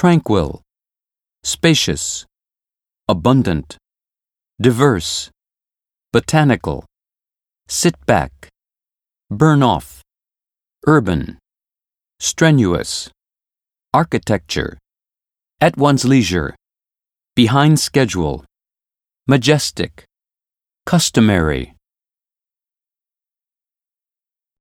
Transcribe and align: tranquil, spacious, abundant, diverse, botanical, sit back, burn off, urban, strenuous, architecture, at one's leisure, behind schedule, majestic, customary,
tranquil, 0.00 0.62
spacious, 1.44 2.24
abundant, 3.06 3.76
diverse, 4.58 5.28
botanical, 6.10 6.86
sit 7.68 7.94
back, 8.06 8.48
burn 9.30 9.62
off, 9.62 10.00
urban, 10.86 11.36
strenuous, 12.18 13.10
architecture, 13.92 14.78
at 15.60 15.76
one's 15.76 16.06
leisure, 16.06 16.54
behind 17.36 17.78
schedule, 17.78 18.42
majestic, 19.26 20.04
customary, 20.86 21.74